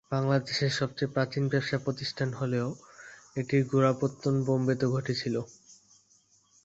[0.11, 2.67] বাংলাদেশের সবচেয়ে প্রাচীন ব্যবসা প্রতিষ্ঠান হলেও
[3.35, 5.35] এটির গোড়াপত্তন বোম্বেতে ঘটেছিল।